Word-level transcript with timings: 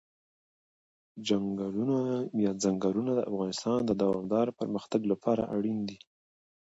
چنګلونه 1.27 3.13
د 3.17 3.19
افغانستان 3.31 3.79
د 3.85 3.91
دوامداره 4.01 4.51
پرمختګ 4.59 5.01
لپاره 5.11 5.43
اړین 5.55 5.79
دي. 5.87 5.97